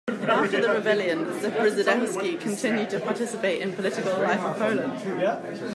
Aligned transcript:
After 0.27 0.59
the 0.61 0.69
rebellion, 0.71 1.25
Zebrzydowski 1.25 2.41
continued 2.41 2.89
to 2.89 2.99
participate 3.01 3.61
in 3.61 3.71
political 3.73 4.19
life 4.19 4.39
of 4.39 4.57
Poland. 4.57 5.69